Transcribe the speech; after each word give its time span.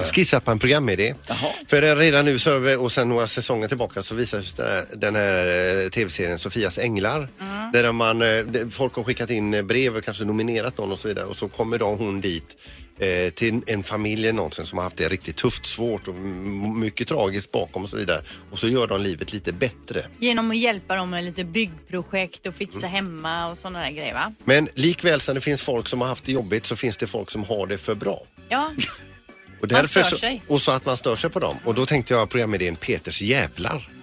Jag 0.00 0.14
skissar 0.14 0.40
på 0.40 0.50
en 0.50 0.58
programidé. 0.58 1.14
Jaha. 1.28 1.52
För 1.68 1.96
redan 1.96 2.24
nu 2.24 2.38
så, 2.38 2.78
och 2.80 2.92
sen 2.92 3.08
några 3.08 3.26
säsonger 3.26 3.68
tillbaka 3.68 4.02
så 4.02 4.14
visas 4.14 4.52
den 4.52 4.66
här, 4.66 4.84
den 4.96 5.14
här 5.14 5.46
eh, 5.84 5.88
tv-serien 5.88 6.38
Sofias 6.38 6.78
änglar. 6.78 7.28
Där 7.72 7.92
man, 7.92 8.22
eh, 8.22 8.68
folk 8.70 8.94
har 8.94 9.04
skickat 9.04 9.30
in 9.30 9.54
eh, 9.54 9.62
brev 9.62 9.96
och 9.96 10.04
kanske 10.04 10.24
nominerat 10.24 10.78
någon 10.78 10.92
och 10.92 10.98
så 10.98 11.08
vidare 11.08 11.24
och 11.24 11.36
så 11.36 11.48
kommer 11.48 11.78
då 11.78 11.86
hon 11.86 12.20
dit 12.20 12.56
till 13.34 13.60
en 13.66 13.82
familj 13.82 14.32
någonsin 14.32 14.64
som 14.64 14.78
har 14.78 14.84
haft 14.84 14.96
det 14.96 15.08
riktigt 15.08 15.36
tufft, 15.36 15.66
svårt 15.66 16.08
och 16.08 16.14
mycket 16.14 17.08
tragiskt 17.08 17.52
bakom 17.52 17.84
och 17.84 17.90
så 17.90 17.96
vidare. 17.96 18.22
Och 18.50 18.58
så 18.58 18.68
gör 18.68 18.86
de 18.86 19.00
livet 19.00 19.32
lite 19.32 19.52
bättre. 19.52 20.04
Genom 20.18 20.50
att 20.50 20.56
hjälpa 20.56 20.96
dem 20.96 21.10
med 21.10 21.24
lite 21.24 21.44
byggprojekt 21.44 22.46
och 22.46 22.54
fixa 22.54 22.78
Mm. 22.78 22.90
hemma 22.90 23.46
och 23.50 23.58
sådana 23.58 23.78
där 23.80 23.90
grejer 23.90 24.14
va? 24.14 24.32
Men 24.44 24.68
likväl 24.74 25.20
som 25.20 25.34
det 25.34 25.40
finns 25.40 25.62
folk 25.62 25.88
som 25.88 26.00
har 26.00 26.08
haft 26.08 26.24
det 26.24 26.32
jobbigt 26.32 26.66
så 26.66 26.76
finns 26.76 26.96
det 26.96 27.06
folk 27.06 27.30
som 27.30 27.44
har 27.44 27.66
det 27.66 27.78
för 27.78 27.94
bra. 27.94 28.22
Ja, 28.48 28.72
Och 29.60 29.72
Man 29.72 29.88
stör 29.88 30.02
så, 30.02 30.16
sig. 30.16 30.42
Och 30.46 30.62
så 30.62 30.70
att 30.70 30.86
man 30.86 30.96
stör 30.96 31.16
sig 31.16 31.30
på 31.30 31.38
dem. 31.40 31.56
Och 31.64 31.74
då 31.74 31.86
tänkte 31.86 32.14
jag 32.14 32.30
programidén 32.30 32.76
Peters 32.76 33.22
jävlar. 33.22 33.99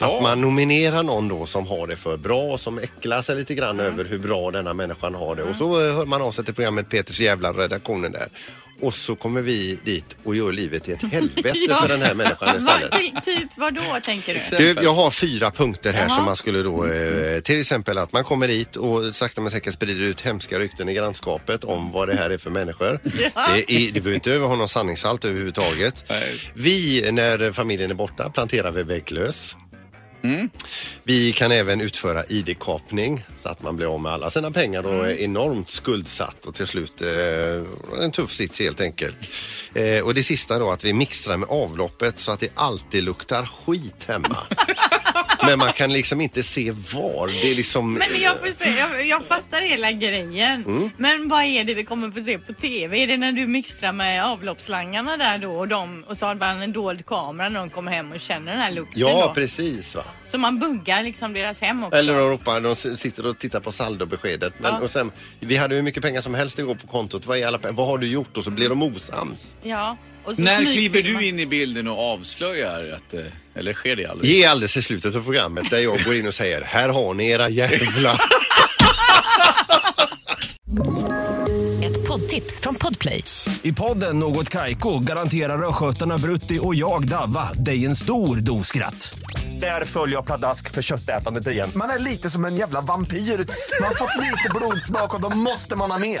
Ja. 0.00 0.16
Att 0.16 0.22
man 0.22 0.40
nominerar 0.40 1.02
någon 1.02 1.28
då 1.28 1.46
som 1.46 1.66
har 1.66 1.86
det 1.86 1.96
för 1.96 2.16
bra 2.16 2.42
och 2.42 2.60
som 2.60 2.78
äcklar 2.78 3.22
sig 3.22 3.36
lite 3.36 3.54
grann 3.54 3.80
över 3.80 4.04
hur 4.04 4.18
bra 4.18 4.50
denna 4.50 4.74
människan 4.74 5.14
har 5.14 5.36
det. 5.36 5.42
Och 5.42 5.56
så 5.56 5.86
eh, 5.86 5.94
hör 5.94 6.06
man 6.06 6.22
av 6.22 6.32
sig 6.32 6.44
till 6.44 6.54
programmet 6.54 6.88
Peters 6.88 7.20
jävlar, 7.20 7.54
redaktionen 7.54 8.12
där. 8.12 8.28
Och 8.82 8.94
så 8.94 9.14
kommer 9.16 9.42
vi 9.42 9.78
dit 9.84 10.16
och 10.24 10.36
gör 10.36 10.52
livet 10.52 10.84
till 10.84 10.92
ett 10.94 11.02
helvete 11.12 11.58
Ja. 11.68 11.76
för 11.76 11.88
den 11.88 12.02
här 12.02 12.14
människan 12.14 12.64
Va, 12.66 12.72
istället. 12.74 13.22
till, 13.24 13.34
typ 13.34 13.48
vad 13.56 13.74
då 13.74 13.82
tänker 14.02 14.34
du? 14.34 14.40
Exempel. 14.40 14.84
Jag 14.84 14.94
har 14.94 15.10
fyra 15.10 15.50
punkter 15.50 15.92
här 15.92 16.02
Jaha. 16.06 16.16
som 16.16 16.24
man 16.24 16.36
skulle 16.36 16.62
då, 16.62 16.86
eh, 16.86 17.40
till 17.40 17.60
exempel 17.60 17.98
att 17.98 18.12
man 18.12 18.24
kommer 18.24 18.48
hit 18.48 18.76
och 18.76 19.14
sakta 19.14 19.40
men 19.40 19.50
säkert 19.50 19.74
sprider 19.74 20.00
ut 20.02 20.20
hemska 20.20 20.58
rykten 20.58 20.88
i 20.88 20.94
grannskapet 20.94 21.64
om 21.64 21.92
vad 21.92 22.08
det 22.08 22.14
här 22.14 22.30
är 22.30 22.38
för 22.38 22.50
människor. 22.50 22.98
Det, 23.04 23.72
är, 23.72 23.92
det 23.92 24.00
behöver 24.00 24.14
inte 24.14 24.32
ha 24.36 24.56
någon 24.56 24.68
sanningshalt 24.68 25.24
överhuvudtaget. 25.24 26.04
Nej. 26.08 26.40
Vi, 26.54 27.08
när 27.12 27.52
familjen 27.52 27.90
är 27.90 27.94
borta, 27.94 28.30
planterar 28.30 28.70
vi 28.70 28.82
vägglös. 28.82 29.54
Mm. 30.22 30.50
Vi 31.02 31.32
kan 31.32 31.52
även 31.52 31.80
utföra 31.80 32.24
ID-kapning 32.28 33.24
så 33.42 33.48
att 33.48 33.62
man 33.62 33.76
blir 33.76 33.94
av 33.94 34.00
med 34.00 34.12
alla 34.12 34.30
sina 34.30 34.50
pengar 34.50 34.82
och 34.86 34.92
Mm. 34.94 35.06
är 35.06 35.14
enormt 35.20 35.70
skuldsatt 35.70 36.46
och 36.46 36.54
till 36.54 36.66
slut 36.66 37.02
eh, 37.02 38.02
en 38.02 38.10
tuff 38.12 38.32
sits 38.32 38.60
helt 38.60 38.80
enkelt. 38.80 39.16
Eh, 39.74 40.04
och 40.04 40.14
det 40.14 40.22
sista 40.22 40.58
då 40.58 40.70
att 40.70 40.84
vi 40.84 40.92
mixtrar 40.92 41.36
med 41.36 41.48
avloppet 41.48 42.18
så 42.18 42.32
att 42.32 42.40
det 42.40 42.48
alltid 42.54 43.04
luktar 43.04 43.44
skit 43.66 44.04
hemma. 44.08 44.36
Men 45.46 45.58
man 45.58 45.72
kan 45.72 45.92
liksom 45.92 46.20
inte 46.20 46.42
se 46.42 46.70
var. 46.70 47.26
Det 47.42 47.50
är 47.50 47.54
liksom... 47.54 47.92
Men 47.94 48.20
jag, 48.20 48.38
får 48.40 48.46
se, 48.46 48.70
jag, 48.78 49.06
jag 49.06 49.24
fattar 49.24 49.60
hela 49.68 49.92
grejen. 49.92 50.64
Mm. 50.64 50.90
Men 50.96 51.28
vad 51.28 51.44
är 51.44 51.64
det 51.64 51.74
vi 51.74 51.84
kommer 51.84 52.10
få 52.10 52.22
se 52.24 52.38
på 52.38 52.52
TV? 52.52 53.02
Är 53.02 53.06
det 53.06 53.16
när 53.16 53.32
du 53.32 53.46
mixtrar 53.46 53.92
med 53.92 54.24
avloppsslangarna 54.24 55.16
där 55.16 55.38
då 55.38 55.52
och, 55.58 55.68
de, 55.68 56.04
och 56.08 56.18
så 56.18 56.26
har 56.26 56.34
man 56.34 56.62
en 56.62 56.72
dold 56.72 57.06
kamera 57.06 57.48
när 57.48 57.60
de 57.60 57.70
kommer 57.70 57.92
hem 57.92 58.12
och 58.12 58.20
känner 58.20 58.52
den 58.52 58.60
här 58.60 58.72
lukten 58.72 59.00
Ja, 59.00 59.26
då? 59.26 59.34
precis 59.34 59.94
va. 59.94 60.04
Så 60.26 60.38
man 60.38 60.58
buggar 60.58 61.02
liksom 61.02 61.32
deras 61.32 61.60
hem 61.60 61.84
också? 61.84 61.98
Eller 61.98 62.14
de 62.14 62.30
ropar, 62.30 62.60
de 62.60 62.76
sitter 62.96 63.26
och 63.26 63.38
tittar 63.38 63.60
på 63.60 63.72
saldobeskedet. 63.72 64.52
Men, 64.58 64.74
Ja. 64.74 64.80
och 64.80 64.90
sen, 64.90 65.12
vi 65.40 65.56
hade 65.56 65.74
hur 65.74 65.82
mycket 65.82 66.02
pengar 66.02 66.22
som 66.22 66.34
helst 66.34 66.58
igår 66.58 66.74
på 66.74 66.86
kontot. 66.86 67.26
Vad, 67.26 67.38
är 67.38 67.46
alla, 67.46 67.58
vad 67.70 67.86
har 67.86 67.98
du 67.98 68.06
gjort? 68.06 68.36
Och 68.36 68.44
så 68.44 68.50
blir 68.50 68.68
de 68.68 68.82
osams. 68.82 69.38
Ja. 69.62 69.96
Och 70.24 70.36
så 70.36 70.42
När 70.42 70.72
kliver 70.72 71.02
du 71.02 71.28
in 71.28 71.38
i 71.38 71.46
bilden 71.46 71.88
och 71.88 72.12
avslöjar 72.12 72.96
att, 72.96 73.14
eh, 73.14 73.20
eller 73.54 73.72
sker 73.72 73.96
det 73.96 74.06
aldrig? 74.06 74.30
Ge 74.30 74.44
alldeles 74.44 74.76
i 74.76 74.82
slutet 74.82 75.16
av 75.16 75.24
programmet 75.24 75.70
där 75.70 75.78
jag 75.78 76.04
går 76.04 76.14
in 76.14 76.26
och 76.26 76.34
säger 76.34 76.62
här 76.62 76.88
har 76.88 77.14
ni 77.14 77.30
era 77.30 77.48
jävla... 77.48 78.20
Ett 81.84 82.08
poddtips 82.08 82.60
från 82.60 82.74
Podplay. 82.74 83.24
I 83.62 83.72
podden 83.72 84.18
Något 84.18 84.48
Kaiko 84.48 84.98
garanterar 84.98 85.68
östgötarna 85.68 86.18
Brutti 86.18 86.58
och 86.62 86.74
jag, 86.74 87.08
Davva, 87.08 87.52
dig 87.52 87.86
en 87.86 87.96
stor 87.96 88.36
dos 88.36 88.66
skratt. 88.66 89.14
Där 89.60 89.84
följer 89.84 90.16
jag 90.16 90.26
pladask 90.26 90.70
för 90.70 90.82
köttätandet 90.82 91.46
igen. 91.46 91.70
Man 91.74 91.90
är 91.90 91.98
lite 91.98 92.30
som 92.30 92.44
en 92.44 92.56
jävla 92.56 92.80
vampyr. 92.80 93.16
Man 93.16 93.88
har 93.88 93.94
fått 93.94 94.16
lite 94.24 94.50
blodsmak 94.54 95.14
och 95.14 95.20
då 95.20 95.28
måste 95.28 95.76
man 95.76 95.90
ha 95.90 95.98
mer. 95.98 96.20